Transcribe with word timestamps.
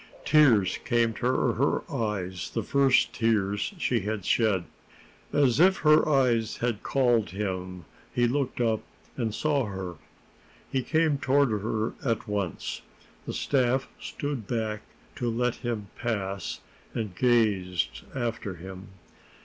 Tears 0.25 0.79
came 0.83 1.13
to 1.13 1.27
her 1.27 1.83
eyes 1.93 2.49
the 2.49 2.63
first 2.63 3.13
tears 3.13 3.71
she 3.77 3.99
had 3.99 4.25
shed. 4.25 4.63
As 5.31 5.59
if 5.59 5.77
her 5.85 6.09
eyes 6.09 6.57
had 6.57 6.81
called 6.81 7.29
him, 7.29 7.85
he 8.11 8.25
looked 8.27 8.59
up 8.59 8.81
and 9.15 9.31
saw 9.31 9.65
her. 9.65 9.97
He 10.71 10.81
came 10.81 11.19
toward 11.19 11.51
her 11.51 11.93
at 12.03 12.27
once. 12.27 12.81
The 13.27 13.33
staff 13.33 13.87
stood 13.99 14.47
back 14.47 14.81
to 15.17 15.29
let 15.29 15.57
him 15.57 15.89
pass, 15.95 16.61
and 16.95 17.15
gazed 17.15 18.01
after 18.15 18.55
him. 18.55 18.87